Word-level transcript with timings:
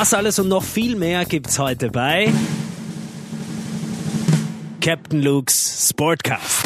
Das 0.00 0.14
alles 0.14 0.38
und 0.38 0.48
noch 0.48 0.64
viel 0.64 0.96
mehr 0.96 1.26
gibt's 1.26 1.58
heute 1.58 1.90
bei 1.90 2.32
Captain 4.80 5.20
Luke's 5.20 5.90
Sportcast. 5.90 6.64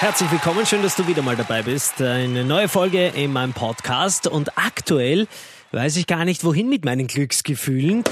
Herzlich 0.00 0.32
willkommen, 0.32 0.66
schön, 0.66 0.82
dass 0.82 0.96
du 0.96 1.06
wieder 1.06 1.22
mal 1.22 1.36
dabei 1.36 1.62
bist. 1.62 2.02
Eine 2.02 2.44
neue 2.44 2.66
Folge 2.66 3.06
in 3.14 3.32
meinem 3.32 3.52
Podcast 3.52 4.26
und 4.26 4.58
aktuell 4.58 5.28
weiß 5.70 5.98
ich 5.98 6.08
gar 6.08 6.24
nicht, 6.24 6.42
wohin 6.42 6.68
mit 6.68 6.84
meinen 6.84 7.06
Glücksgefühlen. 7.06 8.02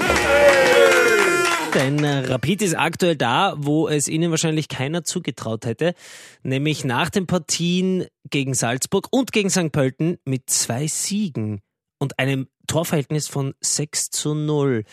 Denn 1.73 2.05
äh, 2.05 2.19
Rapid 2.19 2.61
ist 2.61 2.75
aktuell 2.75 3.17
da, 3.17 3.55
wo 3.57 3.89
es 3.89 4.07
ihnen 4.07 4.31
wahrscheinlich 4.31 4.69
keiner 4.69 5.03
zugetraut 5.03 5.65
hätte, 5.65 5.93
nämlich 6.41 6.85
nach 6.85 7.09
den 7.09 7.27
Partien 7.27 8.05
gegen 8.29 8.53
Salzburg 8.53 9.09
und 9.11 9.33
gegen 9.33 9.49
St. 9.49 9.73
Pölten 9.73 10.19
mit 10.23 10.49
zwei 10.49 10.87
Siegen 10.87 11.61
und 12.03 12.19
einem 12.19 12.47
Torverhältnis 12.67 13.27
von 13.27 13.55
6 13.61 14.11
zu 14.11 14.35
0. 14.35 14.83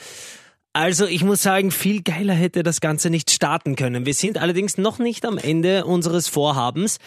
Also 0.73 1.07
ich 1.07 1.25
muss 1.25 1.43
sagen, 1.43 1.73
viel 1.73 2.01
geiler 2.03 2.33
hätte 2.33 2.63
das 2.63 2.81
Ganze 2.81 3.11
nicht 3.11 3.33
starten 3.33 3.75
können. 3.75 4.07
Wir 4.07 4.15
sind 4.15 4.39
allerdings 4.39 4.79
noch 4.79 5.01
nicht 5.01 5.27
am 5.27 5.37
Ende 5.37 5.85
unseres 5.85 6.29
Vorhabens. 6.29 6.99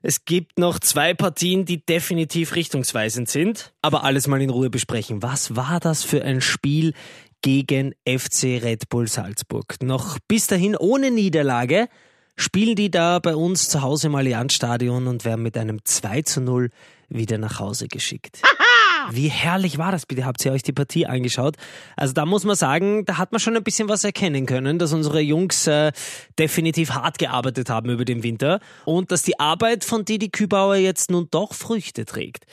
Es 0.00 0.24
gibt 0.24 0.60
noch 0.60 0.78
zwei 0.78 1.12
Partien, 1.12 1.64
die 1.64 1.84
definitiv 1.84 2.54
richtungsweisend 2.54 3.28
sind. 3.28 3.72
Aber 3.82 4.04
alles 4.04 4.28
mal 4.28 4.40
in 4.40 4.50
Ruhe 4.50 4.70
besprechen. 4.70 5.24
Was 5.24 5.56
war 5.56 5.80
das 5.80 6.04
für 6.04 6.22
ein 6.22 6.40
Spiel 6.40 6.94
gegen 7.42 7.94
FC 8.06 8.62
Red 8.62 8.88
Bull 8.88 9.08
Salzburg? 9.08 9.74
Noch 9.82 10.20
bis 10.28 10.46
dahin 10.46 10.76
ohne 10.76 11.10
Niederlage 11.10 11.88
spielen 12.36 12.76
die 12.76 12.92
da 12.92 13.18
bei 13.18 13.34
uns 13.34 13.68
zu 13.68 13.82
Hause 13.82 14.06
im 14.06 14.14
Allianzstadion 14.14 15.08
und 15.08 15.24
werden 15.24 15.42
mit 15.42 15.58
einem 15.58 15.84
2 15.84 16.22
zu 16.22 16.40
0 16.40 16.70
wieder 17.08 17.38
nach 17.38 17.58
Hause 17.58 17.88
geschickt. 17.88 18.40
Wie 19.12 19.28
herrlich 19.28 19.78
war 19.78 19.92
das 19.92 20.06
bitte? 20.06 20.24
Habt 20.24 20.44
ihr 20.44 20.52
euch 20.52 20.62
die 20.62 20.72
Partie 20.72 21.06
angeschaut? 21.06 21.56
Also 21.96 22.12
da 22.12 22.26
muss 22.26 22.44
man 22.44 22.56
sagen, 22.56 23.04
da 23.04 23.18
hat 23.18 23.32
man 23.32 23.40
schon 23.40 23.56
ein 23.56 23.64
bisschen 23.64 23.88
was 23.88 24.04
erkennen 24.04 24.46
können, 24.46 24.78
dass 24.78 24.92
unsere 24.92 25.20
Jungs 25.20 25.66
äh, 25.66 25.92
definitiv 26.38 26.90
hart 26.90 27.18
gearbeitet 27.18 27.70
haben 27.70 27.90
über 27.90 28.04
den 28.04 28.22
Winter 28.22 28.60
und 28.84 29.10
dass 29.10 29.22
die 29.22 29.38
Arbeit 29.38 29.84
von 29.84 30.04
Didi 30.04 30.28
Kübauer 30.28 30.76
jetzt 30.76 31.10
nun 31.10 31.28
doch 31.30 31.54
Früchte 31.54 32.04
trägt. 32.04 32.44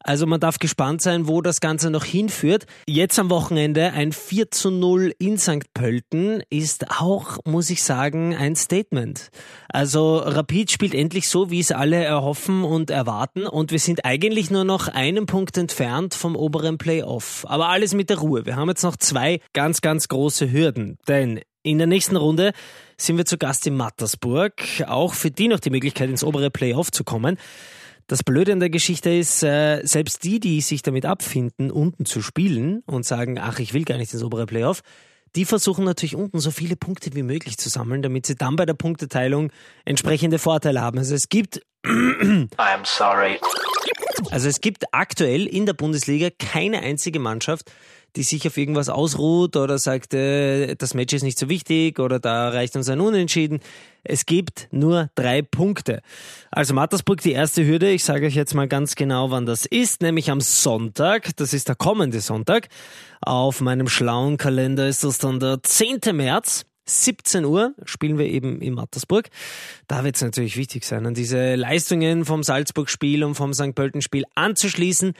Also 0.00 0.26
man 0.26 0.40
darf 0.40 0.58
gespannt 0.58 1.02
sein, 1.02 1.26
wo 1.28 1.42
das 1.42 1.60
Ganze 1.60 1.90
noch 1.90 2.04
hinführt. 2.04 2.66
Jetzt 2.86 3.18
am 3.18 3.30
Wochenende 3.30 3.92
ein 3.92 4.12
4 4.12 4.50
zu 4.50 4.70
0 4.70 5.12
in 5.18 5.38
St. 5.38 5.72
Pölten 5.74 6.42
ist 6.50 7.00
auch, 7.00 7.38
muss 7.44 7.70
ich 7.70 7.82
sagen, 7.82 8.34
ein 8.34 8.54
Statement. 8.56 9.30
Also 9.68 10.18
Rapid 10.18 10.70
spielt 10.70 10.94
endlich 10.94 11.28
so, 11.28 11.50
wie 11.50 11.60
es 11.60 11.72
alle 11.72 12.02
erhoffen 12.02 12.64
und 12.64 12.90
erwarten 12.90 13.46
und 13.46 13.72
wir 13.72 13.78
sind 13.78 14.04
eigentlich 14.04 14.50
nur 14.50 14.64
noch 14.64 14.88
einen 14.88 15.26
Punkt 15.26 15.58
entfernt 15.58 15.95
vom 16.14 16.36
oberen 16.36 16.78
Playoff. 16.78 17.44
Aber 17.48 17.68
alles 17.68 17.94
mit 17.94 18.10
der 18.10 18.18
Ruhe. 18.18 18.46
Wir 18.46 18.56
haben 18.56 18.68
jetzt 18.68 18.82
noch 18.82 18.96
zwei 18.96 19.40
ganz, 19.52 19.80
ganz 19.80 20.08
große 20.08 20.52
Hürden. 20.52 20.98
Denn 21.08 21.40
in 21.62 21.78
der 21.78 21.86
nächsten 21.86 22.16
Runde 22.16 22.52
sind 22.96 23.16
wir 23.16 23.24
zu 23.24 23.38
Gast 23.38 23.66
in 23.66 23.76
Mattersburg. 23.76 24.62
Auch 24.86 25.14
für 25.14 25.30
die 25.30 25.48
noch 25.48 25.60
die 25.60 25.70
Möglichkeit, 25.70 26.08
ins 26.08 26.24
obere 26.24 26.50
Playoff 26.50 26.90
zu 26.90 27.04
kommen. 27.04 27.36
Das 28.06 28.22
Blöde 28.22 28.52
an 28.52 28.60
der 28.60 28.70
Geschichte 28.70 29.10
ist, 29.10 29.42
äh, 29.42 29.80
selbst 29.84 30.22
die, 30.22 30.38
die 30.38 30.60
sich 30.60 30.82
damit 30.82 31.04
abfinden, 31.04 31.72
unten 31.72 32.04
zu 32.04 32.22
spielen 32.22 32.82
und 32.86 33.04
sagen, 33.04 33.38
ach, 33.40 33.58
ich 33.58 33.74
will 33.74 33.84
gar 33.84 33.98
nicht 33.98 34.12
ins 34.12 34.22
obere 34.22 34.46
Playoff, 34.46 34.82
die 35.36 35.44
versuchen 35.44 35.84
natürlich 35.84 36.16
unten 36.16 36.40
so 36.40 36.50
viele 36.50 36.76
Punkte 36.76 37.14
wie 37.14 37.22
möglich 37.22 37.58
zu 37.58 37.68
sammeln, 37.68 38.02
damit 38.02 38.26
sie 38.26 38.34
dann 38.34 38.56
bei 38.56 38.66
der 38.66 38.74
Punkteteilung 38.74 39.52
entsprechende 39.84 40.38
Vorteile 40.38 40.80
haben. 40.80 40.98
Also 40.98 41.14
es 41.14 41.28
gibt 41.28 41.60
I'm 41.84 42.84
sorry. 42.84 43.38
also 44.30 44.48
es 44.48 44.60
gibt 44.60 44.84
aktuell 44.92 45.46
in 45.46 45.66
der 45.66 45.74
Bundesliga 45.74 46.30
keine 46.30 46.80
einzige 46.80 47.20
Mannschaft, 47.20 47.70
die 48.16 48.22
sich 48.22 48.46
auf 48.46 48.56
irgendwas 48.56 48.88
ausruht 48.88 49.56
oder 49.56 49.78
sagt, 49.78 50.14
äh, 50.14 50.74
das 50.74 50.94
Match 50.94 51.14
ist 51.14 51.22
nicht 51.22 51.38
so 51.38 51.48
wichtig 51.48 52.00
oder 52.00 52.18
da 52.18 52.48
reicht 52.48 52.74
uns 52.74 52.88
ein 52.88 53.00
Unentschieden. 53.00 53.60
Es 54.08 54.26
gibt 54.26 54.68
nur 54.70 55.10
drei 55.14 55.42
Punkte. 55.42 56.02
Also 56.50 56.74
Mattersburg 56.74 57.20
die 57.20 57.32
erste 57.32 57.66
Hürde. 57.66 57.90
Ich 57.90 58.04
sage 58.04 58.26
euch 58.26 58.34
jetzt 58.34 58.54
mal 58.54 58.68
ganz 58.68 58.94
genau, 58.94 59.30
wann 59.30 59.46
das 59.46 59.66
ist, 59.66 60.02
nämlich 60.02 60.30
am 60.30 60.40
Sonntag. 60.40 61.36
Das 61.36 61.52
ist 61.52 61.68
der 61.68 61.74
kommende 61.74 62.20
Sonntag. 62.20 62.68
Auf 63.20 63.60
meinem 63.60 63.88
schlauen 63.88 64.36
Kalender 64.36 64.86
ist 64.88 65.04
das 65.04 65.18
dann 65.18 65.40
der 65.40 65.62
10. 65.62 66.00
März. 66.12 66.64
17 66.88 67.44
Uhr 67.44 67.74
spielen 67.84 68.16
wir 68.16 68.26
eben 68.26 68.60
in 68.60 68.74
Mattersburg. 68.74 69.28
Da 69.88 70.04
wird 70.04 70.16
es 70.16 70.22
natürlich 70.22 70.56
wichtig 70.56 70.84
sein, 70.84 71.04
an 71.04 71.14
diese 71.14 71.56
Leistungen 71.56 72.24
vom 72.24 72.42
Salzburg-Spiel 72.42 73.24
und 73.24 73.34
vom 73.34 73.52
St. 73.52 73.74
Pölten-Spiel 73.74 74.24
anzuschließen. 74.36 75.14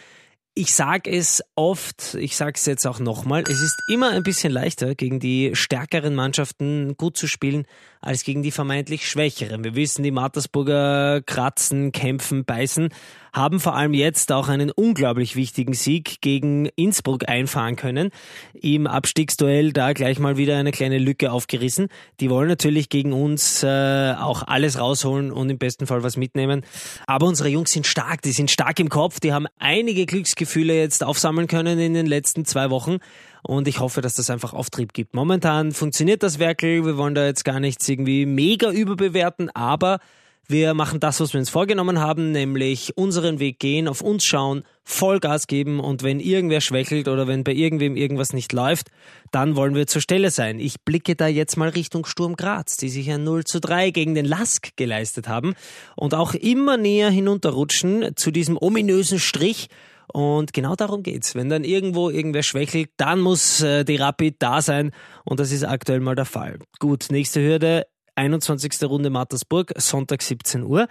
Ich 0.54 0.74
sage 0.74 1.10
es 1.10 1.42
oft, 1.54 2.14
ich 2.14 2.34
sage 2.36 2.53
es 2.54 2.64
jetzt 2.64 2.86
auch 2.86 2.98
nochmal, 2.98 3.42
es 3.47 3.60
ist 3.60 3.76
immer 3.88 4.10
ein 4.10 4.22
bisschen 4.22 4.53
leichter, 4.53 4.94
gegen 4.94 5.20
die 5.20 5.50
stärkeren 5.54 6.14
Mannschaften 6.14 6.97
gut 6.97 7.18
zu 7.18 7.26
spielen, 7.26 7.66
als 8.06 8.22
gegen 8.22 8.42
die 8.42 8.52
vermeintlich 8.52 9.08
schwächeren. 9.08 9.64
Wir 9.64 9.74
wissen, 9.74 10.02
die 10.02 10.10
Mattersburger 10.10 11.22
kratzen, 11.26 11.90
kämpfen, 11.92 12.44
beißen, 12.44 12.90
haben 13.32 13.60
vor 13.60 13.74
allem 13.74 13.92
jetzt 13.92 14.32
auch 14.32 14.48
einen 14.48 14.70
unglaublich 14.70 15.36
wichtigen 15.36 15.74
Sieg 15.74 16.22
gegen 16.22 16.66
Innsbruck 16.76 17.28
einfahren 17.28 17.76
können. 17.76 18.10
Im 18.54 18.86
Abstiegsduell 18.86 19.72
da 19.72 19.92
gleich 19.92 20.18
mal 20.18 20.38
wieder 20.38 20.56
eine 20.56 20.70
kleine 20.70 20.98
Lücke 20.98 21.32
aufgerissen. 21.32 21.88
Die 22.20 22.30
wollen 22.30 22.48
natürlich 22.48 22.88
gegen 22.88 23.12
uns 23.12 23.62
äh, 23.62 24.14
auch 24.18 24.42
alles 24.44 24.78
rausholen 24.78 25.32
und 25.32 25.50
im 25.50 25.58
besten 25.58 25.86
Fall 25.86 26.02
was 26.02 26.16
mitnehmen. 26.16 26.62
Aber 27.06 27.26
unsere 27.26 27.50
Jungs 27.50 27.72
sind 27.72 27.86
stark, 27.86 28.22
die 28.22 28.32
sind 28.32 28.50
stark 28.50 28.80
im 28.80 28.88
Kopf, 28.88 29.20
die 29.20 29.34
haben 29.34 29.46
einige 29.58 30.06
Glücksgefühle 30.06 30.74
jetzt 30.74 31.04
aufsammeln 31.04 31.46
können 31.46 31.78
in 31.78 31.92
den 31.92 32.06
letzten 32.06 32.44
zwei 32.46 32.70
Wochen. 32.70 32.98
Und 33.46 33.68
ich 33.68 33.78
hoffe, 33.78 34.00
dass 34.00 34.14
das 34.14 34.28
einfach 34.28 34.54
Auftrieb 34.54 34.92
gibt. 34.92 35.14
Momentan 35.14 35.70
funktioniert 35.70 36.24
das 36.24 36.40
Werkel. 36.40 36.84
Wir 36.84 36.96
wollen 36.96 37.14
da 37.14 37.26
jetzt 37.26 37.44
gar 37.44 37.60
nichts 37.60 37.88
irgendwie 37.88 38.26
mega 38.26 38.72
überbewerten, 38.72 39.50
aber 39.54 40.00
wir 40.48 40.74
machen 40.74 40.98
das, 40.98 41.20
was 41.20 41.32
wir 41.32 41.38
uns 41.38 41.50
vorgenommen 41.50 42.00
haben, 42.00 42.32
nämlich 42.32 42.96
unseren 42.96 43.38
Weg 43.38 43.60
gehen, 43.60 43.86
auf 43.86 44.00
uns 44.00 44.24
schauen, 44.24 44.64
Vollgas 44.82 45.46
geben 45.46 45.78
und 45.78 46.02
wenn 46.02 46.18
irgendwer 46.18 46.60
schwächelt 46.60 47.06
oder 47.06 47.28
wenn 47.28 47.44
bei 47.44 47.52
irgendwem 47.52 47.96
irgendwas 47.96 48.32
nicht 48.32 48.52
läuft, 48.52 48.90
dann 49.30 49.54
wollen 49.54 49.76
wir 49.76 49.86
zur 49.86 50.02
Stelle 50.02 50.30
sein. 50.30 50.58
Ich 50.58 50.80
blicke 50.82 51.14
da 51.14 51.28
jetzt 51.28 51.56
mal 51.56 51.68
Richtung 51.68 52.04
Sturm 52.04 52.36
Graz, 52.36 52.76
die 52.76 52.88
sich 52.88 53.10
ein 53.10 53.22
0 53.22 53.44
zu 53.44 53.60
3 53.60 53.90
gegen 53.90 54.14
den 54.14 54.24
Lask 54.24 54.76
geleistet 54.76 55.28
haben 55.28 55.54
und 55.94 56.14
auch 56.14 56.34
immer 56.34 56.76
näher 56.76 57.10
hinunterrutschen 57.10 58.16
zu 58.16 58.32
diesem 58.32 58.56
ominösen 58.56 59.18
Strich. 59.20 59.68
Und 60.16 60.54
genau 60.54 60.77
darum 60.77 61.03
geht's. 61.03 61.34
Wenn 61.34 61.50
dann 61.50 61.62
irgendwo 61.62 62.09
irgendwer 62.09 62.43
schwächelt, 62.43 62.88
dann 62.97 63.21
muss 63.21 63.60
äh, 63.60 63.84
die 63.84 63.97
Rapid 63.97 64.37
da 64.38 64.62
sein. 64.62 64.93
Und 65.25 65.41
das 65.41 65.53
ist 65.53 65.62
aktuell 65.62 66.00
mal 66.00 66.15
der 66.15 66.25
Fall. 66.25 66.59
Gut, 66.78 67.09
nächste 67.10 67.43
Hürde. 67.43 67.87
21. 68.15 68.82
Runde 68.84 69.10
Mattersburg, 69.10 69.75
Sonntag 69.77 70.22
17 70.22 70.62
Uhr. 70.62 70.88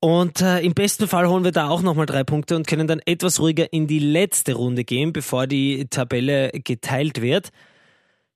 Und 0.00 0.40
äh, 0.40 0.58
im 0.58 0.74
besten 0.74 1.06
Fall 1.06 1.28
holen 1.28 1.44
wir 1.44 1.52
da 1.52 1.68
auch 1.68 1.82
nochmal 1.82 2.06
drei 2.06 2.24
Punkte 2.24 2.56
und 2.56 2.66
können 2.66 2.88
dann 2.88 2.98
etwas 3.06 3.38
ruhiger 3.38 3.72
in 3.72 3.86
die 3.86 4.00
letzte 4.00 4.54
Runde 4.54 4.82
gehen, 4.82 5.12
bevor 5.12 5.46
die 5.46 5.86
Tabelle 5.88 6.50
geteilt 6.50 7.22
wird. 7.22 7.50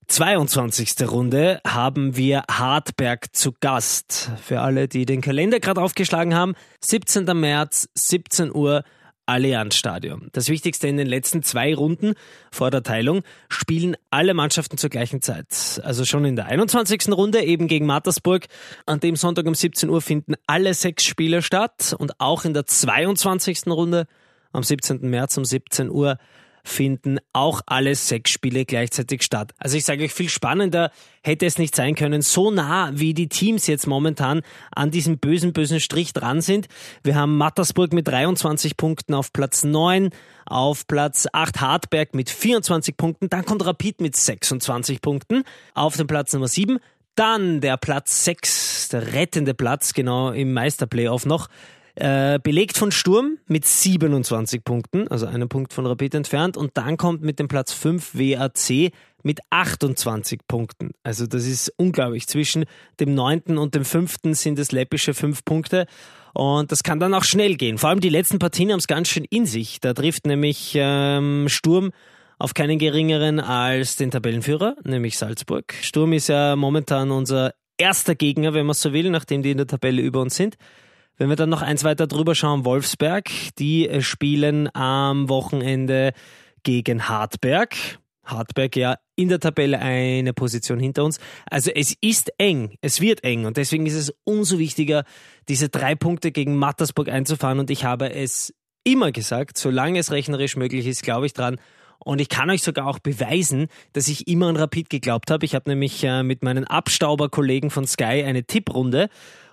22. 0.07 0.95
Runde 1.11 1.61
haben 1.67 2.17
wir 2.17 2.45
Hartberg 2.49 3.35
zu 3.35 3.53
Gast. 3.59 4.31
Für 4.41 4.61
alle, 4.61 4.87
die 4.87 5.05
den 5.05 5.21
Kalender 5.21 5.59
gerade 5.59 5.83
aufgeschlagen 5.83 6.37
haben, 6.37 6.55
17. 6.81 7.25
März, 7.37 7.89
17 7.95 8.55
Uhr, 8.55 8.85
Allianzstadion. 9.31 10.29
Das 10.33 10.49
Wichtigste 10.49 10.89
in 10.89 10.97
den 10.97 11.07
letzten 11.07 11.45
zwei 11.45 11.73
Runden 11.73 12.15
vor 12.51 12.73
der 12.73 12.83
Teilung 12.83 13.23
spielen 13.49 13.97
alle 14.11 14.35
Mannschaften 14.35 14.77
zur 14.77 14.91
gleichen 14.91 15.23
Zeit. 15.23 15.81
Also 15.85 16.05
schon 16.05 16.25
in 16.25 16.35
der 16.35 16.47
21. 16.47 17.09
Runde 17.11 17.41
eben 17.41 17.69
gegen 17.69 17.87
Mattersburg. 17.87 18.47
An 18.87 18.99
dem 18.99 19.15
Sonntag 19.15 19.47
um 19.47 19.55
17 19.55 19.89
Uhr 19.89 20.03
finden 20.03 20.35
alle 20.49 20.75
sechs 20.75 21.05
Spiele 21.05 21.43
statt 21.43 21.95
und 21.97 22.21
auch 22.21 22.45
in 22.45 22.55
der 22.55 22.67
22. 22.67 23.69
Runde 23.69 24.07
am 24.53 24.65
17. 24.65 25.09
März 25.09 25.37
um 25.37 25.45
17 25.45 25.91
Uhr 25.91 26.19
finden 26.65 27.19
auch 27.33 27.63
alle 27.67 27.95
sechs 27.95 28.31
Spiele 28.31 28.65
gleichzeitig 28.65 29.23
statt. 29.23 29.53
Also 29.59 29.77
ich 29.77 29.85
sage 29.85 30.05
euch, 30.05 30.13
viel 30.13 30.29
spannender 30.29 30.91
hätte 31.23 31.47
es 31.47 31.59
nicht 31.59 31.77
sein 31.77 31.95
können, 31.95 32.23
so 32.23 32.51
nah 32.51 32.91
wie 32.95 33.15
die 33.15 33.29
Teams 33.29 33.67
jetzt 33.67 33.87
momentan 33.87 34.43
an 34.75 34.91
diesem 34.91 35.19
bösen, 35.19 35.53
bösen 35.53 35.81
Strich 35.81 36.13
dran 36.13 36.41
sind. 36.41 36.69
Wir 37.03 37.15
haben 37.15 37.37
Mattersburg 37.37 37.93
mit 37.93 38.09
23 38.09 38.77
Punkten 38.77 39.15
auf 39.15 39.33
Platz 39.33 39.65
9, 39.65 40.11
auf 40.47 40.87
Platz 40.87 41.27
8 41.33 41.61
Hartberg 41.61 42.15
mit 42.15 42.31
24 42.31 42.97
Punkten, 42.97 43.29
dann 43.29 43.45
kommt 43.45 43.65
Rapid 43.65 44.01
mit 44.01 44.17
26 44.17 45.01
Punkten 45.01 45.45
auf 45.75 45.97
den 45.97 46.07
Platz 46.07 46.33
Nummer 46.33 46.49
7, 46.49 46.79
dann 47.15 47.61
der 47.61 47.77
Platz 47.77 48.25
6, 48.25 48.89
der 48.91 49.13
rettende 49.13 49.55
Platz, 49.55 49.93
genau 49.93 50.31
im 50.31 50.53
Meisterplayoff 50.53 51.27
noch, 51.27 51.49
äh, 52.01 52.39
belegt 52.43 52.77
von 52.77 52.93
Sturm 52.93 53.39
mit 53.47 53.65
27 53.65 54.65
Punkten, 54.65 55.07
also 55.09 55.27
einen 55.27 55.49
Punkt 55.49 55.73
von 55.73 55.87
Rapid 55.87 56.15
entfernt. 56.15 56.57
Und 56.57 56.73
dann 56.75 56.97
kommt 56.97 57.23
mit 57.23 57.39
dem 57.39 57.49
Platz 57.49 57.73
5 57.73 58.15
WAC 58.15 58.93
mit 59.23 59.41
28 59.51 60.41
Punkten. 60.49 60.93
Also 61.03 61.27
das 61.27 61.47
ist 61.47 61.73
unglaublich. 61.77 62.27
Zwischen 62.27 62.65
dem 62.99 63.15
9. 63.15 63.59
und 63.59 63.75
dem 63.75 63.85
5. 63.85 64.17
sind 64.33 64.59
es 64.59 64.73
läppische 64.73 65.15
5 65.15 65.45
Punkte. 65.45 65.87
Und 66.33 66.73
das 66.73 66.83
kann 66.83 67.01
dann 67.01 67.13
auch 67.13 67.25
schnell 67.25 67.57
gehen. 67.57 67.77
Vor 67.77 67.91
allem 67.91 68.01
die 68.01 68.09
letzten 68.09 68.39
Partien 68.39 68.71
haben 68.71 68.79
es 68.79 68.87
ganz 68.87 69.09
schön 69.09 69.25
in 69.29 69.47
sich. 69.47 69.81
Da 69.81 69.93
trifft 69.93 70.27
nämlich 70.27 70.73
ähm, 70.77 71.49
Sturm 71.49 71.91
auf 72.39 72.55
keinen 72.55 72.79
geringeren 72.79 73.41
als 73.41 73.97
den 73.97 74.11
Tabellenführer, 74.11 74.77
nämlich 74.85 75.19
Salzburg. 75.19 75.75
Sturm 75.83 76.15
ist 76.15 76.29
ja 76.29 76.57
momentan 76.57 77.11
unser 77.11 77.53
erster 77.77 78.15
Gegner, 78.15 78.55
wenn 78.55 78.67
man 78.67 78.75
so 78.75 78.93
will, 78.93 79.11
nachdem 79.11 79.43
die 79.43 79.51
in 79.51 79.59
der 79.59 79.67
Tabelle 79.67 80.01
über 80.01 80.23
uns 80.23 80.37
sind. 80.37 80.57
Wenn 81.21 81.29
wir 81.29 81.37
dann 81.37 81.51
noch 81.51 81.61
eins 81.61 81.85
weiter 81.85 82.07
drüber 82.07 82.35
schauen, 82.35 82.65
Wolfsberg, 82.65 83.29
die 83.59 83.87
äh, 83.87 84.01
spielen 84.01 84.75
am 84.75 85.29
Wochenende 85.29 86.15
gegen 86.63 87.11
Hartberg. 87.11 87.77
Hartberg 88.25 88.75
ja 88.75 88.97
in 89.17 89.29
der 89.29 89.39
Tabelle 89.39 89.81
eine 89.81 90.33
Position 90.33 90.81
hinter 90.81 91.05
uns. 91.05 91.19
Also 91.51 91.73
es 91.75 91.95
ist 92.01 92.33
eng, 92.39 92.75
es 92.81 93.03
wird 93.03 93.23
eng 93.23 93.45
und 93.45 93.59
deswegen 93.59 93.85
ist 93.85 93.97
es 93.97 94.15
umso 94.25 94.59
wichtiger, 94.59 95.05
diese 95.47 95.69
drei 95.69 95.95
Punkte 95.95 96.33
gegen 96.33 96.57
Mattersburg 96.57 97.11
einzufahren 97.11 97.59
und 97.59 97.71
ich 97.71 97.85
habe 97.85 98.15
es 98.15 98.55
immer 98.83 99.13
gesagt, 99.13 99.59
solange 99.59 99.99
es 99.99 100.13
rechnerisch 100.13 100.57
möglich 100.57 100.87
ist, 100.87 101.03
glaube 101.03 101.27
ich 101.27 101.35
dran. 101.35 101.61
Und 102.03 102.19
ich 102.23 102.31
kann 102.31 102.49
euch 102.49 102.63
sogar 102.63 102.87
auch 102.87 102.99
beweisen, 102.99 103.67
dass 103.93 104.09
ich 104.09 104.27
immer 104.27 104.49
an 104.49 104.57
Rapid 104.57 104.89
geglaubt 104.89 105.31
habe. 105.31 105.45
Ich 105.45 105.55
habe 105.55 105.69
nämlich 105.69 106.03
äh, 106.03 106.23
mit 106.23 106.43
meinen 106.43 106.65
Abstauberkollegen 106.65 107.69
von 107.69 107.87
Sky 107.87 108.25
eine 108.25 108.45
Tipprunde 108.45 109.11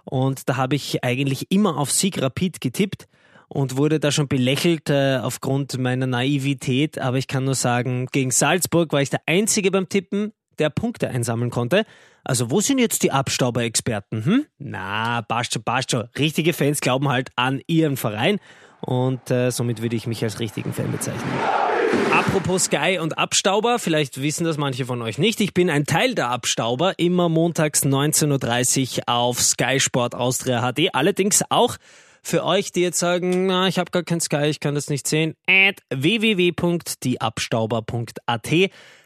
und 0.09 0.47
da 0.47 0.55
habe 0.55 0.75
ich 0.75 1.03
eigentlich 1.03 1.51
immer 1.51 1.77
auf 1.77 1.91
Sieg 1.91 2.21
Rapid 2.21 2.61
getippt 2.61 3.07
und 3.49 3.75
wurde 3.75 3.99
da 3.99 4.11
schon 4.11 4.29
belächelt 4.29 4.89
äh, 4.89 5.19
aufgrund 5.21 5.77
meiner 5.77 6.07
Naivität. 6.07 6.97
Aber 6.97 7.17
ich 7.17 7.27
kann 7.27 7.43
nur 7.43 7.55
sagen, 7.55 8.07
gegen 8.13 8.31
Salzburg 8.31 8.93
war 8.93 9.01
ich 9.01 9.09
der 9.09 9.21
Einzige 9.25 9.69
beim 9.69 9.89
Tippen, 9.89 10.31
der 10.59 10.69
Punkte 10.69 11.09
einsammeln 11.09 11.51
konnte. 11.51 11.85
Also 12.23 12.51
wo 12.51 12.61
sind 12.61 12.79
jetzt 12.79 13.03
die 13.03 13.11
Abstauber-Experten? 13.11 14.23
Hm? 14.23 14.45
Na, 14.59 15.21
passt 15.23 15.53
schon, 15.53 15.63
passt 15.63 15.91
schon. 15.91 16.07
Richtige 16.17 16.53
Fans 16.53 16.79
glauben 16.79 17.09
halt 17.09 17.29
an 17.35 17.61
ihren 17.67 17.97
Verein 17.97 18.39
und 18.81 19.29
äh, 19.29 19.49
somit 19.49 19.81
würde 19.81 19.97
ich 19.97 20.07
mich 20.07 20.23
als 20.23 20.39
richtigen 20.39 20.71
Fan 20.71 20.91
bezeichnen. 20.91 21.66
Apropos 22.11 22.65
Sky 22.65 22.99
und 22.99 23.17
Abstauber, 23.17 23.79
vielleicht 23.79 24.21
wissen 24.21 24.43
das 24.43 24.57
manche 24.57 24.85
von 24.85 25.01
euch 25.01 25.17
nicht. 25.17 25.39
Ich 25.41 25.53
bin 25.53 25.69
ein 25.69 25.85
Teil 25.85 26.15
der 26.15 26.29
Abstauber, 26.29 26.93
immer 26.97 27.29
montags 27.29 27.83
19.30 27.83 28.97
Uhr 28.97 29.03
auf 29.07 29.39
Sky 29.41 29.79
Sport 29.79 30.15
Austria 30.15 30.61
HD. 30.61 30.93
Allerdings 30.93 31.43
auch 31.49 31.77
für 32.21 32.43
euch, 32.43 32.71
die 32.71 32.81
jetzt 32.81 32.99
sagen, 32.99 33.45
na, 33.45 33.67
ich 33.67 33.79
habe 33.79 33.91
gar 33.91 34.03
kein 34.03 34.19
Sky, 34.19 34.47
ich 34.47 34.59
kann 34.59 34.75
das 34.75 34.89
nicht 34.89 35.07
sehen, 35.07 35.35
at 35.47 35.77
www.dieabstauber.at 35.89 38.49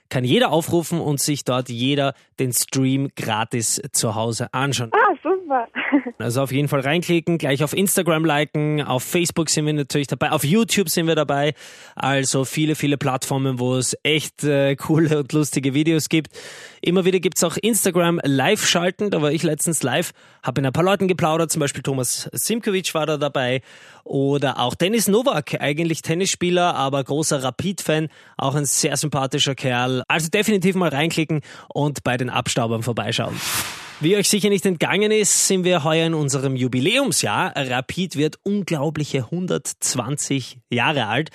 kann 0.10 0.24
jeder 0.26 0.52
aufrufen 0.52 1.00
und 1.00 1.22
sich 1.22 1.46
dort 1.46 1.70
jeder 1.70 2.16
den 2.40 2.52
Stream 2.52 3.10
gratis 3.16 3.80
zu 3.94 4.16
Hause 4.16 4.54
anschauen. 4.54 4.92
Ah, 4.94 5.16
super. 5.52 5.68
Also 6.18 6.44
auf 6.44 6.52
jeden 6.52 6.68
Fall 6.68 6.82
reinklicken, 6.82 7.40
gleich 7.40 7.64
auf 7.64 7.74
Instagram 7.74 8.24
liken, 8.26 8.84
auf 8.84 9.04
Facebook 9.04 9.50
sind 9.50 9.66
wir 9.66 9.74
natürlich 9.74 10.08
dabei, 10.08 10.32
auf 10.32 10.44
YouTube 10.44 10.88
sind 10.88 11.08
wir 11.08 11.16
dabei. 11.16 11.56
Also 11.96 12.46
viele, 12.46 12.76
viele 12.76 12.98
Plattformen, 12.98 13.60
wo 13.60 13.76
es 13.76 13.98
echt 14.04 14.44
äh, 14.44 14.76
coole 14.76 15.20
und 15.20 15.34
lustige 15.34 15.74
Videos 15.74 16.10
gibt. 16.10 16.30
Immer 16.82 17.06
wieder 17.06 17.20
gibt's 17.20 17.44
auch 17.44 17.58
Instagram 17.58 18.20
Live-Schalten, 18.24 19.10
da 19.10 19.22
war 19.22 19.32
ich 19.32 19.42
letztens 19.42 19.82
live, 19.82 20.12
habe 20.44 20.62
mit 20.62 20.68
ein 20.68 20.74
paar 20.74 20.84
Leuten 20.84 21.08
geplaudert, 21.08 21.52
zum 21.52 21.60
Beispiel 21.60 21.82
Thomas 21.82 22.30
Simkovic 22.34 22.94
war 22.94 23.08
da 23.08 23.18
dabei 23.18 23.62
oder 24.04 24.60
auch 24.60 24.76
Dennis 24.76 25.08
Novak, 25.08 25.60
eigentlich 25.60 26.04
Tennisspieler, 26.04 26.76
aber 26.76 27.04
großer 27.04 27.44
Rapid-Fan, 27.44 28.10
auch 28.38 28.54
ein 28.54 28.66
sehr 28.66 28.96
sympathischer 28.96 29.56
Kerl. 29.56 30.04
Also 30.08 30.30
definitiv 30.30 30.76
mal 30.76 30.90
reinklicken 30.90 31.42
und 31.74 32.04
bei 32.04 32.18
den 32.18 32.30
Abstaubern 32.30 32.84
vorbeischauen. 32.84 33.36
Wie 34.04 34.16
euch 34.18 34.30
sicher 34.30 34.50
nicht 34.50 34.66
entgangen 34.66 35.12
ist, 35.12 35.48
sind 35.48 35.64
wir 35.64 35.84
heuer 35.84 36.08
in 36.08 36.16
unserem 36.16 36.56
Jubiläumsjahr. 36.56 37.54
Rapid 37.56 38.16
wird 38.16 38.40
unglaubliche 38.42 39.26
120 39.26 40.58
Jahre 40.72 41.06
alt. 41.06 41.30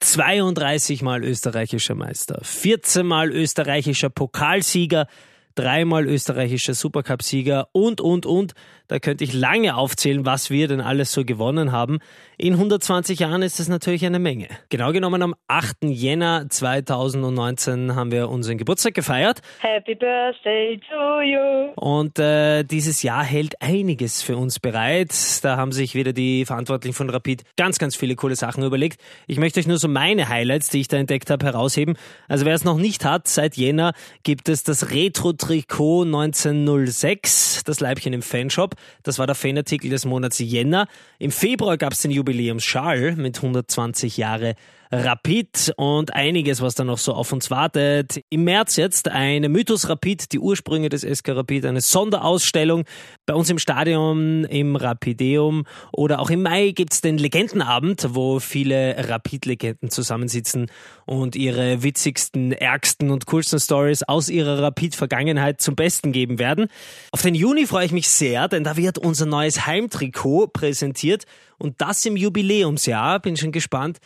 32 0.00 1.02
Mal 1.02 1.22
österreichischer 1.22 1.94
Meister, 1.94 2.40
14 2.42 3.06
Mal 3.06 3.30
österreichischer 3.30 4.10
Pokalsieger, 4.10 5.06
dreimal 5.54 6.04
österreichischer 6.04 6.74
Supercup-Sieger 6.74 7.68
und, 7.70 8.00
und, 8.00 8.26
und. 8.26 8.54
Da 8.90 8.98
könnte 8.98 9.22
ich 9.22 9.32
lange 9.32 9.76
aufzählen, 9.76 10.26
was 10.26 10.50
wir 10.50 10.66
denn 10.66 10.80
alles 10.80 11.12
so 11.12 11.24
gewonnen 11.24 11.70
haben. 11.70 12.00
In 12.38 12.54
120 12.54 13.20
Jahren 13.20 13.42
ist 13.42 13.60
das 13.60 13.68
natürlich 13.68 14.04
eine 14.04 14.18
Menge. 14.18 14.48
Genau 14.68 14.90
genommen 14.90 15.22
am 15.22 15.36
8. 15.46 15.84
Jänner 15.84 16.46
2019 16.48 17.94
haben 17.94 18.10
wir 18.10 18.28
unseren 18.28 18.58
Geburtstag 18.58 18.94
gefeiert. 18.94 19.42
Happy 19.60 19.94
Birthday 19.94 20.80
to 20.88 21.20
you. 21.20 21.72
Und 21.76 22.18
äh, 22.18 22.64
dieses 22.64 23.04
Jahr 23.04 23.22
hält 23.22 23.62
einiges 23.62 24.22
für 24.22 24.36
uns 24.36 24.58
bereit. 24.58 25.14
Da 25.42 25.56
haben 25.56 25.70
sich 25.70 25.94
wieder 25.94 26.12
die 26.12 26.44
Verantwortlichen 26.44 26.96
von 26.96 27.10
Rapid 27.10 27.44
ganz, 27.56 27.78
ganz 27.78 27.94
viele 27.94 28.16
coole 28.16 28.34
Sachen 28.34 28.64
überlegt. 28.64 29.00
Ich 29.28 29.38
möchte 29.38 29.60
euch 29.60 29.68
nur 29.68 29.78
so 29.78 29.86
meine 29.86 30.28
Highlights, 30.28 30.68
die 30.68 30.80
ich 30.80 30.88
da 30.88 30.96
entdeckt 30.96 31.30
habe, 31.30 31.46
herausheben. 31.46 31.96
Also 32.26 32.44
wer 32.44 32.54
es 32.54 32.64
noch 32.64 32.78
nicht 32.78 33.04
hat, 33.04 33.28
seit 33.28 33.56
Jänner 33.56 33.92
gibt 34.24 34.48
es 34.48 34.64
das 34.64 34.90
Retro-Trikot 34.90 36.06
1906, 36.06 37.62
das 37.62 37.78
Leibchen 37.78 38.12
im 38.12 38.22
Fanshop. 38.22 38.79
Das 39.02 39.18
war 39.18 39.26
der 39.26 39.34
Fanartikel 39.34 39.90
des 39.90 40.04
Monats 40.04 40.38
Jänner. 40.38 40.86
Im 41.18 41.30
Februar 41.30 41.76
gab 41.76 41.92
es 41.92 42.00
den 42.00 42.10
Jubiläumsschal 42.10 43.16
mit 43.16 43.36
120 43.36 44.16
Jahre 44.16 44.54
Rapid 44.92 45.72
und 45.76 46.14
einiges, 46.16 46.60
was 46.62 46.74
da 46.74 46.82
noch 46.82 46.98
so 46.98 47.14
auf 47.14 47.32
uns 47.32 47.48
wartet. 47.48 48.24
Im 48.28 48.42
März 48.42 48.74
jetzt 48.74 49.08
eine 49.08 49.48
Mythos 49.48 49.88
Rapid, 49.88 50.32
die 50.32 50.40
Ursprünge 50.40 50.88
des 50.88 51.02
SK 51.02 51.28
Rapid, 51.28 51.66
eine 51.66 51.80
Sonderausstellung 51.80 52.84
bei 53.24 53.34
uns 53.34 53.48
im 53.50 53.60
Stadion 53.60 54.44
im 54.44 54.74
Rapideum 54.74 55.64
oder 55.92 56.18
auch 56.18 56.30
im 56.30 56.42
Mai 56.42 56.72
gibt's 56.72 57.02
den 57.02 57.18
Legendenabend, 57.18 58.08
wo 58.10 58.40
viele 58.40 59.08
Rapid-Legenden 59.08 59.90
zusammensitzen 59.90 60.68
und 61.06 61.36
ihre 61.36 61.84
witzigsten, 61.84 62.50
ärgsten 62.50 63.12
und 63.12 63.26
coolsten 63.26 63.60
Stories 63.60 64.02
aus 64.02 64.28
ihrer 64.28 64.60
Rapid-Vergangenheit 64.60 65.60
zum 65.60 65.76
Besten 65.76 66.10
geben 66.10 66.40
werden. 66.40 66.66
Auf 67.12 67.22
den 67.22 67.36
Juni 67.36 67.66
freue 67.66 67.86
ich 67.86 67.92
mich 67.92 68.08
sehr, 68.08 68.48
denn 68.48 68.64
da 68.70 68.76
wird 68.76 68.98
unser 68.98 69.26
neues 69.26 69.66
Heimtrikot 69.66 70.46
präsentiert 70.52 71.24
und 71.58 71.80
das 71.80 72.06
im 72.06 72.16
Jubiläumsjahr. 72.16 73.18
Bin 73.18 73.36
schon 73.36 73.50
gespannt 73.50 73.98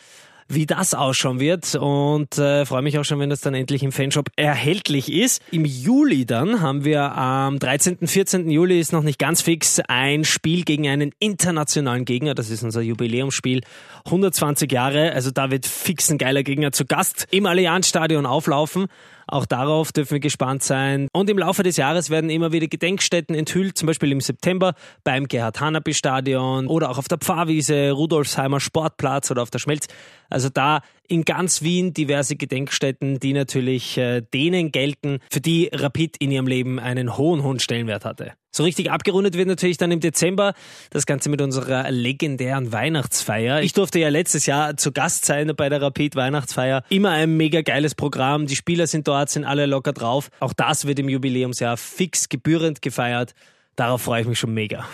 wie 0.47 0.67
das 0.67 0.93
ausschauen 0.93 1.39
wird 1.39 1.73
und 1.73 2.37
äh, 2.37 2.67
freue 2.67 2.83
mich 2.83 2.99
auch 2.99 3.03
schon, 3.03 3.17
wenn 3.17 3.31
das 3.31 3.41
dann 3.41 3.55
endlich 3.55 3.81
im 3.81 3.91
Fanshop 3.91 4.29
erhältlich 4.35 5.11
ist. 5.11 5.41
Im 5.49 5.65
Juli 5.65 6.27
dann 6.27 6.61
haben 6.61 6.85
wir 6.85 7.17
am 7.17 7.57
13. 7.57 8.07
14. 8.07 8.51
Juli 8.51 8.79
ist 8.79 8.93
noch 8.93 9.01
nicht 9.01 9.17
ganz 9.17 9.41
fix 9.41 9.81
ein 9.87 10.23
Spiel 10.23 10.63
gegen 10.63 10.87
einen 10.87 11.13
internationalen 11.17 12.05
Gegner. 12.05 12.35
Das 12.35 12.51
ist 12.51 12.61
unser 12.61 12.81
Jubiläumsspiel. 12.81 13.61
120 14.05 14.71
Jahre, 14.71 15.13
also 15.13 15.31
da 15.31 15.49
wird 15.49 15.65
fix 15.65 16.11
ein 16.11 16.19
geiler 16.19 16.43
Gegner 16.43 16.71
zu 16.71 16.85
Gast 16.85 17.25
im 17.31 17.47
Allianzstadion 17.47 18.27
auflaufen. 18.27 18.85
Auch 19.27 19.45
darauf 19.45 19.91
dürfen 19.91 20.11
wir 20.11 20.19
gespannt 20.19 20.63
sein. 20.63 21.07
Und 21.13 21.29
im 21.29 21.37
Laufe 21.37 21.63
des 21.63 21.77
Jahres 21.77 22.09
werden 22.09 22.29
immer 22.29 22.51
wieder 22.51 22.67
Gedenkstätten 22.67 23.35
enthüllt, 23.35 23.77
zum 23.77 23.87
Beispiel 23.87 24.11
im 24.11 24.21
September 24.21 24.75
beim 25.03 25.27
Gerhard 25.27 25.59
Hanapi 25.59 25.93
Stadion 25.93 26.67
oder 26.67 26.89
auch 26.89 26.97
auf 26.97 27.07
der 27.07 27.17
Pfarrwiese, 27.17 27.91
Rudolfsheimer 27.91 28.59
Sportplatz 28.59 29.31
oder 29.31 29.41
auf 29.41 29.49
der 29.49 29.59
Schmelz. 29.59 29.87
Also 30.29 30.49
da 30.49 30.81
in 31.07 31.23
ganz 31.23 31.61
Wien 31.61 31.93
diverse 31.93 32.35
Gedenkstätten, 32.35 33.19
die 33.19 33.33
natürlich 33.33 33.97
äh, 33.97 34.21
denen 34.21 34.71
gelten, 34.71 35.19
für 35.29 35.41
die 35.41 35.69
Rapid 35.71 36.17
in 36.17 36.31
ihrem 36.31 36.47
Leben 36.47 36.79
einen 36.79 37.17
hohen, 37.17 37.43
hohen 37.43 37.59
Stellenwert 37.59 38.05
hatte. 38.05 38.33
So 38.55 38.63
richtig 38.63 38.89
abgerundet 38.89 39.35
wird 39.35 39.49
natürlich 39.49 39.75
dann 39.75 39.91
im 39.91 39.99
Dezember 39.99 40.53
das 40.89 41.05
Ganze 41.05 41.27
mit 41.27 41.41
unserer 41.41 41.91
legendären 41.91 42.71
Weihnachtsfeier. 42.71 43.61
Ich 43.61 43.73
durfte 43.73 43.99
ja 43.99 44.07
letztes 44.07 44.45
Jahr 44.45 44.77
zu 44.77 44.93
Gast 44.93 45.25
sein 45.25 45.51
bei 45.57 45.67
der 45.67 45.81
Rapid 45.81 46.15
Weihnachtsfeier. 46.15 46.83
Immer 46.87 47.09
ein 47.09 47.35
mega 47.35 47.63
geiles 47.63 47.95
Programm. 47.95 48.47
Die 48.47 48.55
Spieler 48.55 48.87
sind 48.87 49.09
dort, 49.09 49.29
sind 49.29 49.43
alle 49.43 49.65
locker 49.65 49.91
drauf. 49.91 50.29
Auch 50.39 50.53
das 50.53 50.87
wird 50.87 50.99
im 50.99 51.09
Jubiläumsjahr 51.09 51.75
fix 51.75 52.29
gebührend 52.29 52.81
gefeiert. 52.81 53.33
Darauf 53.75 54.03
freue 54.03 54.21
ich 54.21 54.27
mich 54.27 54.39
schon 54.39 54.53
mega. 54.53 54.85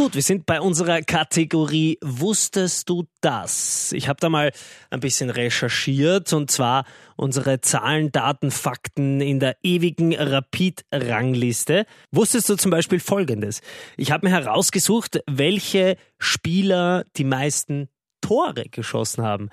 Gut, 0.00 0.14
wir 0.14 0.22
sind 0.22 0.46
bei 0.46 0.62
unserer 0.62 1.02
Kategorie 1.02 1.98
Wusstest 2.00 2.88
du 2.88 3.04
das? 3.20 3.92
Ich 3.92 4.08
habe 4.08 4.18
da 4.18 4.30
mal 4.30 4.50
ein 4.88 5.00
bisschen 5.00 5.28
recherchiert 5.28 6.32
und 6.32 6.50
zwar 6.50 6.86
unsere 7.16 7.60
Zahlen, 7.60 8.10
Daten, 8.10 8.50
Fakten 8.50 9.20
in 9.20 9.40
der 9.40 9.58
ewigen 9.62 10.14
Rapid-Rangliste. 10.14 11.84
Wusstest 12.12 12.48
du 12.48 12.56
zum 12.56 12.70
Beispiel 12.70 12.98
Folgendes? 12.98 13.60
Ich 13.98 14.10
habe 14.10 14.26
mir 14.26 14.32
herausgesucht, 14.32 15.20
welche 15.30 15.98
Spieler 16.18 17.04
die 17.18 17.24
meisten 17.24 17.90
Tore 18.22 18.70
geschossen 18.70 19.22
haben. 19.22 19.50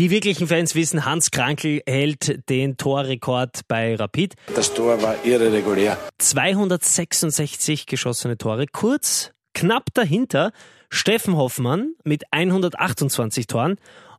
Die 0.00 0.10
wirklichen 0.10 0.48
Fans 0.48 0.74
wissen, 0.74 1.04
Hans 1.04 1.30
Krankel 1.30 1.80
hält 1.86 2.50
den 2.50 2.76
Torrekord 2.76 3.60
bei 3.68 3.94
Rapid. 3.94 4.34
Das 4.52 4.74
Tor 4.74 5.00
war 5.00 5.24
irregulär. 5.24 5.96
266 6.18 7.86
geschossene 7.86 8.36
Tore. 8.36 8.66
Kurz 8.66 9.30
Knapp 9.54 9.92
dahinter 9.94 10.52
Steffen 10.90 11.36
Hoffmann 11.36 11.94
mit 12.04 12.24
128 12.32 13.46
Toren 13.46 13.76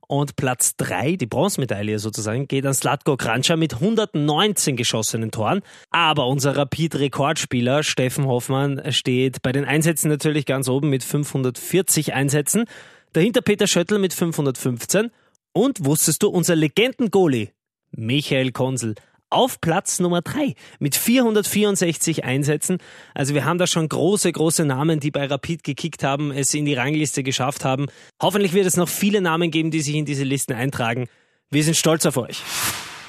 Und 0.07 0.35
Platz 0.35 0.75
3, 0.75 1.15
die 1.15 1.25
Bronzemedaille 1.25 1.99
sozusagen, 1.99 2.47
geht 2.47 2.65
an 2.65 2.73
Slatko 2.73 3.15
Kranjca 3.15 3.55
mit 3.55 3.75
119 3.75 4.75
geschossenen 4.75 5.31
Toren. 5.31 5.61
Aber 5.89 6.27
unser 6.27 6.57
Rapid-Rekordspieler 6.57 7.83
Steffen 7.83 8.25
Hoffmann 8.25 8.81
steht 8.91 9.41
bei 9.41 9.51
den 9.51 9.65
Einsätzen 9.65 10.09
natürlich 10.09 10.45
ganz 10.45 10.67
oben 10.67 10.89
mit 10.89 11.03
540 11.03 12.13
Einsätzen. 12.13 12.65
Dahinter 13.13 13.41
Peter 13.41 13.67
Schöttl 13.67 13.99
mit 13.99 14.13
515. 14.13 15.11
Und 15.53 15.85
wusstest 15.85 16.23
du, 16.23 16.29
unser 16.29 16.55
Legenden-Goalie 16.55 17.49
Michael 17.91 18.51
Konsel 18.51 18.95
auf 19.31 19.59
Platz 19.61 19.99
Nummer 19.99 20.21
3 20.21 20.53
mit 20.79 20.95
464 20.95 22.23
Einsätzen. 22.23 22.77
Also 23.13 23.33
wir 23.33 23.45
haben 23.45 23.57
da 23.57 23.67
schon 23.67 23.89
große, 23.89 24.31
große 24.31 24.65
Namen, 24.65 24.99
die 24.99 25.11
bei 25.11 25.25
Rapid 25.25 25.63
gekickt 25.63 26.03
haben, 26.03 26.31
es 26.31 26.53
in 26.53 26.65
die 26.65 26.73
Rangliste 26.73 27.23
geschafft 27.23 27.65
haben. 27.65 27.87
Hoffentlich 28.21 28.53
wird 28.53 28.65
es 28.65 28.77
noch 28.77 28.89
viele 28.89 29.21
Namen 29.21 29.51
geben, 29.51 29.71
die 29.71 29.81
sich 29.81 29.95
in 29.95 30.05
diese 30.05 30.23
Listen 30.23 30.53
eintragen. 30.53 31.07
Wir 31.49 31.63
sind 31.63 31.75
stolz 31.75 32.05
auf 32.05 32.17
euch. 32.17 32.41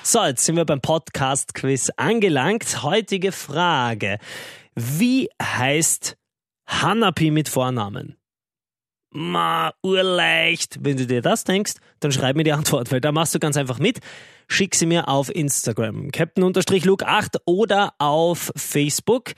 So, 0.03 0.25
jetzt 0.25 0.45
sind 0.45 0.57
wir 0.57 0.65
beim 0.65 0.81
Podcast-Quiz 0.81 1.91
angelangt. 1.97 2.83
Heutige 2.83 3.31
Frage. 3.31 4.19
Wie 4.75 5.29
heißt 5.41 6.17
Hanapi 6.67 7.31
mit 7.31 7.49
Vornamen? 7.49 8.17
Ma, 9.13 9.75
urleicht. 9.83 10.79
Wenn 10.81 10.97
du 10.97 11.07
dir 11.07 11.21
das 11.21 11.45
denkst, 11.45 11.75
dann 12.01 12.13
schreib 12.13 12.35
mir 12.35 12.45
die 12.45 12.53
Antwort, 12.53 12.91
weil 12.91 13.01
da 13.01 13.13
machst 13.13 13.35
du 13.35 13.39
ganz 13.39 13.57
einfach 13.59 13.79
mit. 13.79 14.01
Schick 14.49 14.75
sie 14.75 14.87
mir 14.87 15.09
auf 15.09 15.35
Instagram, 15.35 16.11
Captain-Luke8 16.11 17.37
oder 17.45 17.93
auf 17.99 18.51
Facebook. 18.57 19.33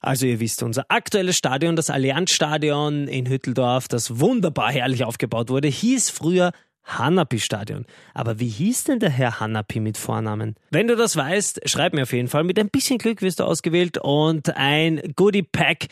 Also 0.00 0.26
ihr 0.26 0.40
wisst, 0.40 0.62
unser 0.62 0.84
aktuelles 0.90 1.38
Stadion, 1.38 1.74
das 1.74 1.88
Allianzstadion 1.88 3.08
in 3.08 3.26
Hütteldorf, 3.26 3.88
das 3.88 4.20
wunderbar 4.20 4.70
herrlich 4.70 5.04
aufgebaut 5.04 5.48
wurde, 5.48 5.68
hieß 5.68 6.10
früher 6.10 6.52
Hanapi-Stadion. 6.84 7.86
Aber 8.12 8.40
wie 8.40 8.48
hieß 8.48 8.84
denn 8.84 8.98
der 8.98 9.08
Herr 9.08 9.40
Hanapi 9.40 9.80
mit 9.80 9.96
Vornamen? 9.96 10.54
Wenn 10.70 10.86
du 10.86 10.96
das 10.96 11.16
weißt, 11.16 11.62
schreib 11.64 11.94
mir 11.94 12.02
auf 12.02 12.12
jeden 12.12 12.28
Fall. 12.28 12.44
Mit 12.44 12.58
ein 12.58 12.68
bisschen 12.68 12.98
Glück 12.98 13.22
wirst 13.22 13.40
du 13.40 13.44
ausgewählt 13.44 13.96
und 13.98 14.54
ein 14.56 15.00
Goodie-Pack 15.16 15.88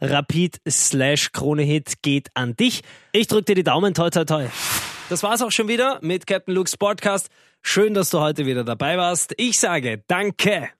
Rapid 0.00 0.60
slash 0.68 1.32
Krone-Hit 1.32 2.02
geht 2.02 2.28
an 2.34 2.56
dich. 2.56 2.82
Ich 3.12 3.26
drücke 3.26 3.44
dir 3.44 3.54
die 3.56 3.64
Daumen, 3.64 3.94
toi 3.94 4.10
toi 4.10 4.24
toi. 4.24 4.46
Das 5.08 5.22
war's 5.22 5.42
auch 5.42 5.50
schon 5.50 5.68
wieder 5.68 5.98
mit 6.02 6.26
Captain 6.26 6.54
Luke's 6.54 6.76
Podcast. 6.76 7.28
Schön, 7.62 7.94
dass 7.94 8.10
du 8.10 8.20
heute 8.20 8.46
wieder 8.46 8.64
dabei 8.64 8.96
warst. 8.96 9.34
Ich 9.36 9.58
sage 9.58 10.02
Danke. 10.06 10.70